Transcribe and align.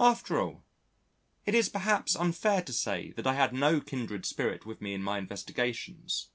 After 0.00 0.40
all, 0.40 0.64
it 1.46 1.54
is 1.54 1.68
perhaps 1.68 2.16
unfair 2.16 2.60
to 2.62 2.72
say 2.72 3.12
that 3.12 3.24
I 3.24 3.34
had 3.34 3.52
no 3.54 3.80
kindred 3.80 4.26
spirit 4.26 4.66
with 4.66 4.80
me 4.80 4.94
in 4.94 5.02
my 5.04 5.16
investigations. 5.16 6.28